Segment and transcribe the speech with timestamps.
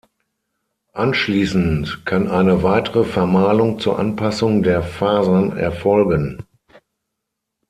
[0.93, 6.41] Anschließend kann eine weitere Vermahlung zur Anpassung der Fasern erfolgen.